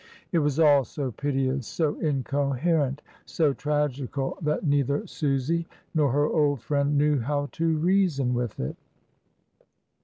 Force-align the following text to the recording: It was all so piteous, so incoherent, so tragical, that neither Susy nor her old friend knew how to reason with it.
It 0.31 0.39
was 0.39 0.59
all 0.59 0.83
so 0.83 1.11
piteous, 1.11 1.67
so 1.67 1.93
incoherent, 1.99 3.03
so 3.27 3.53
tragical, 3.53 4.35
that 4.41 4.65
neither 4.65 5.05
Susy 5.05 5.67
nor 5.93 6.11
her 6.11 6.25
old 6.25 6.59
friend 6.63 6.97
knew 6.97 7.19
how 7.19 7.49
to 7.51 7.77
reason 7.77 8.33
with 8.33 8.59
it. 8.59 8.77